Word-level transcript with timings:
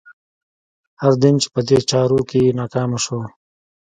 هر 1.01 1.13
دین 1.21 1.35
چې 1.41 1.47
په 1.53 1.59
دې 1.67 1.77
چارو 1.89 2.19
کې 2.29 2.55
ناکامه 2.59 2.97
شو. 3.05 3.19